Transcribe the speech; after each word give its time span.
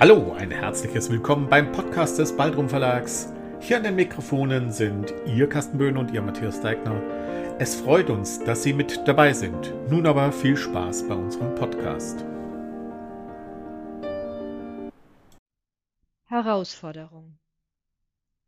Hallo, 0.00 0.32
ein 0.32 0.52
herzliches 0.52 1.10
Willkommen 1.10 1.48
beim 1.48 1.72
Podcast 1.72 2.20
des 2.20 2.36
Baldrum 2.36 2.68
Verlags. 2.68 3.32
Hier 3.58 3.78
an 3.78 3.82
den 3.82 3.96
Mikrofonen 3.96 4.70
sind 4.70 5.12
Ihr 5.26 5.48
Carsten 5.48 5.76
Böhn 5.76 5.96
und 5.96 6.12
Ihr 6.12 6.22
Matthias 6.22 6.60
Deigner. 6.60 7.02
Es 7.58 7.74
freut 7.74 8.08
uns, 8.08 8.38
dass 8.44 8.62
Sie 8.62 8.72
mit 8.72 9.08
dabei 9.08 9.32
sind. 9.32 9.74
Nun 9.90 10.06
aber 10.06 10.30
viel 10.30 10.56
Spaß 10.56 11.08
bei 11.08 11.16
unserem 11.16 11.52
Podcast. 11.56 12.24
Herausforderung. 16.26 17.36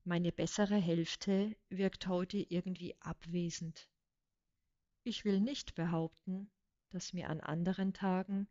Meine 0.04 0.30
bessere 0.30 0.76
Hälfte 0.76 1.56
wirkt 1.68 2.06
heute 2.06 2.38
irgendwie 2.38 2.94
abwesend. 3.00 3.88
Ich 5.02 5.24
will 5.24 5.40
nicht 5.40 5.74
behaupten, 5.74 6.48
dass 6.90 7.12
mir 7.12 7.28
an 7.28 7.40
anderen 7.40 7.92
Tagen 7.92 8.46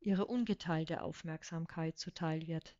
ihre 0.00 0.26
ungeteilte 0.26 1.02
Aufmerksamkeit 1.02 1.98
zuteil 1.98 2.46
wird. 2.46 2.76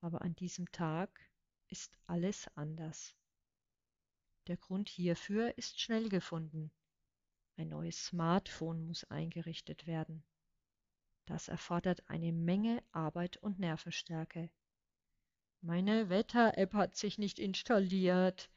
Aber 0.00 0.22
an 0.22 0.34
diesem 0.34 0.70
Tag 0.72 1.20
ist 1.68 1.96
alles 2.06 2.48
anders. 2.56 3.14
Der 4.46 4.56
Grund 4.56 4.88
hierfür 4.88 5.56
ist 5.56 5.80
schnell 5.80 6.08
gefunden. 6.08 6.70
Ein 7.56 7.68
neues 7.68 8.06
Smartphone 8.06 8.86
muss 8.86 9.04
eingerichtet 9.04 9.86
werden. 9.86 10.24
Das 11.26 11.48
erfordert 11.48 12.08
eine 12.10 12.32
Menge 12.32 12.82
Arbeit 12.92 13.38
und 13.38 13.58
Nervenstärke. 13.58 14.50
Meine 15.62 16.10
Wetter-App 16.10 16.74
hat 16.74 16.96
sich 16.96 17.16
nicht 17.16 17.38
installiert, 17.38 18.50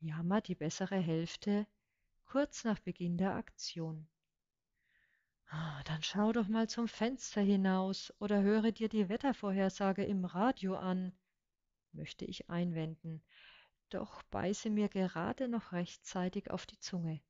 jammert 0.00 0.48
die 0.48 0.54
bessere 0.54 0.98
Hälfte 0.98 1.66
kurz 2.26 2.64
nach 2.64 2.78
Beginn 2.78 3.16
der 3.16 3.34
Aktion. 3.34 4.06
Ah, 5.52 5.82
dann 5.84 6.00
schau 6.04 6.32
doch 6.32 6.46
mal 6.46 6.68
zum 6.68 6.86
Fenster 6.86 7.40
hinaus 7.40 8.14
oder 8.20 8.40
höre 8.40 8.70
dir 8.70 8.88
die 8.88 9.08
Wettervorhersage 9.08 10.04
im 10.04 10.24
Radio 10.24 10.76
an, 10.76 11.12
möchte 11.90 12.24
ich 12.24 12.48
einwenden, 12.48 13.20
doch 13.88 14.22
beiße 14.22 14.70
mir 14.70 14.88
gerade 14.88 15.48
noch 15.48 15.72
rechtzeitig 15.72 16.52
auf 16.52 16.66
die 16.66 16.78
Zunge. 16.78 17.20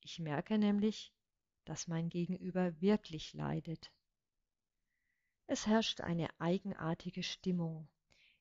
Ich 0.00 0.18
merke 0.18 0.56
nämlich, 0.56 1.12
dass 1.66 1.88
mein 1.88 2.08
Gegenüber 2.08 2.80
wirklich 2.80 3.34
leidet. 3.34 3.92
Es 5.46 5.66
herrscht 5.66 6.00
eine 6.00 6.28
eigenartige 6.40 7.22
Stimmung, 7.22 7.86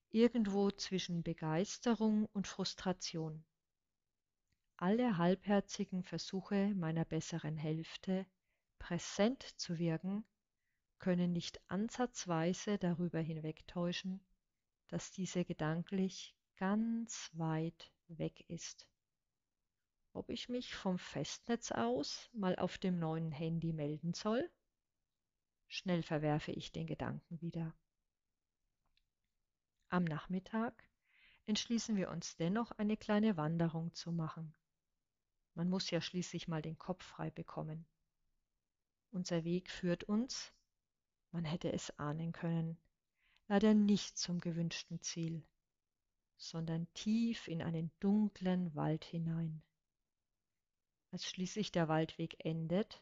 irgendwo 0.09 0.71
zwischen 0.71 1.21
Begeisterung 1.21 2.27
und 2.31 2.47
Frustration. 2.47 3.43
Alle 4.77 5.17
halbherzigen 5.17 6.03
Versuche 6.03 6.73
meiner 6.75 7.03
besseren 7.03 7.57
Hälfte, 7.57 8.25
präsent 8.85 9.41
zu 9.59 9.79
wirken, 9.79 10.23
können 10.99 11.31
nicht 11.31 11.59
ansatzweise 11.71 12.77
darüber 12.77 13.19
hinwegtäuschen, 13.19 14.23
dass 14.89 15.09
diese 15.09 15.43
gedanklich 15.43 16.35
ganz 16.57 17.31
weit 17.33 17.91
weg 18.09 18.47
ist. 18.47 18.87
Ob 20.13 20.29
ich 20.29 20.49
mich 20.49 20.75
vom 20.75 20.99
Festnetz 20.99 21.71
aus 21.71 22.29
mal 22.31 22.55
auf 22.57 22.77
dem 22.77 22.99
neuen 22.99 23.31
Handy 23.31 23.73
melden 23.73 24.13
soll? 24.13 24.51
Schnell 25.67 26.03
verwerfe 26.03 26.51
ich 26.51 26.71
den 26.71 26.85
Gedanken 26.85 27.41
wieder. 27.41 27.75
Am 29.89 30.03
Nachmittag 30.03 30.87
entschließen 31.47 31.95
wir 31.95 32.11
uns 32.11 32.35
dennoch 32.35 32.69
eine 32.73 32.97
kleine 32.97 33.35
Wanderung 33.35 33.95
zu 33.95 34.11
machen. 34.11 34.53
Man 35.55 35.71
muss 35.71 35.89
ja 35.89 36.01
schließlich 36.01 36.47
mal 36.47 36.61
den 36.61 36.77
Kopf 36.77 37.03
frei 37.03 37.31
bekommen. 37.31 37.87
Unser 39.15 39.45
Weg 39.45 39.71
führt 39.71 40.03
uns, 40.03 40.51
man 41.31 41.45
hätte 41.45 41.71
es 41.71 41.89
ahnen 41.97 42.33
können, 42.33 42.77
leider 43.47 43.73
nicht 43.73 44.17
zum 44.17 44.41
gewünschten 44.41 44.99
Ziel, 44.99 45.47
sondern 46.35 46.93
tief 46.95 47.47
in 47.47 47.61
einen 47.61 47.91
dunklen 48.01 48.75
Wald 48.75 49.05
hinein. 49.05 49.63
Als 51.11 51.29
schließlich 51.29 51.71
der 51.71 51.87
Waldweg 51.87 52.43
endet, 52.43 53.01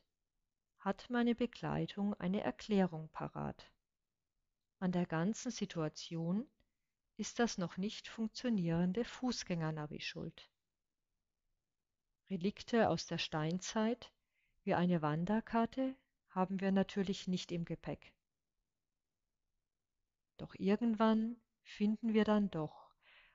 hat 0.78 1.10
meine 1.10 1.34
Begleitung 1.34 2.14
eine 2.14 2.42
Erklärung 2.42 3.10
parat. 3.10 3.72
An 4.78 4.92
der 4.92 5.08
ganzen 5.08 5.50
Situation 5.50 6.48
ist 7.18 7.40
das 7.40 7.58
noch 7.58 7.78
nicht 7.78 8.08
funktionierende 8.08 9.04
Fußgängernavi 9.04 10.00
schuld. 10.00 10.48
Relikte 12.30 12.90
aus 12.90 13.08
der 13.08 13.18
Steinzeit 13.18 14.14
wie 14.64 14.76
eine 14.76 15.02
Wanderkarte 15.02 15.98
haben 16.36 16.60
wir 16.60 16.72
natürlich 16.72 17.28
nicht 17.28 17.52
im 17.52 17.66
Gepäck. 17.66 18.14
Doch 20.38 20.56
irgendwann 20.56 21.38
finden 21.62 22.14
wir 22.14 22.26
dann 22.26 22.50
doch 22.50 22.92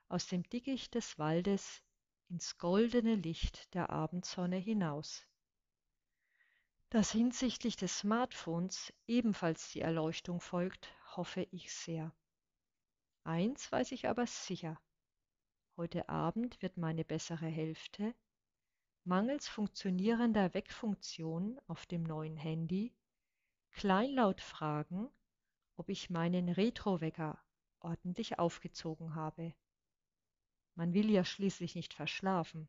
aus 0.09 0.27
dem 0.27 0.43
Dickicht 0.43 0.95
des 0.95 1.19
Waldes 1.19 1.83
ins 2.29 2.59
goldene 2.59 3.15
Licht 3.15 3.73
der 3.75 3.91
Abendsonne 3.91 4.57
hinaus. 4.57 5.27
Dass 6.91 7.13
hinsichtlich 7.13 7.77
des 7.77 7.99
Smartphones 7.99 8.93
ebenfalls 9.07 9.71
die 9.73 9.81
Erleuchtung 9.81 10.41
folgt, 10.41 10.93
hoffe 11.17 11.47
ich 11.51 11.73
sehr. 11.73 12.15
Eins 13.25 13.71
weiß 13.71 13.93
ich 13.93 14.09
aber 14.09 14.27
sicher. 14.27 14.81
Heute 15.77 16.09
Abend 16.09 16.61
wird 16.63 16.77
meine 16.77 17.05
bessere 17.05 17.47
Hälfte 17.47 18.15
mangels 19.09 19.49
funktionierender 19.49 20.53
Weckfunktion 20.53 21.59
auf 21.67 21.87
dem 21.87 22.03
neuen 22.03 22.37
Handy 22.37 22.95
kleinlaut 23.71 24.43
fragen, 24.43 25.09
ob 25.77 25.89
ich 25.89 26.11
meinen 26.11 26.51
Retrowecker 26.51 27.43
ordentlich 27.81 28.39
aufgezogen 28.39 29.15
habe. 29.15 29.55
Man 30.75 30.93
will 30.93 31.11
ja 31.11 31.25
schließlich 31.25 31.75
nicht 31.75 31.95
verschlafen, 31.95 32.69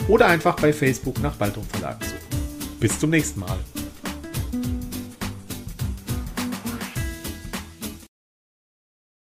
oder 0.09 0.27
einfach 0.27 0.57
bei 0.57 0.73
Facebook 0.73 1.23
nach 1.23 1.37
Baldrum 1.37 1.67
Verlag 1.67 2.03
suchen. 2.03 2.19
Bis 2.81 2.99
zum 2.99 3.11
nächsten 3.11 3.39
Mal. 3.39 3.59